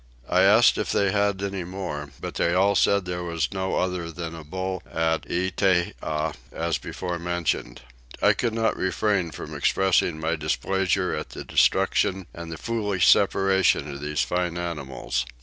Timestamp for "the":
11.29-11.43, 12.51-12.57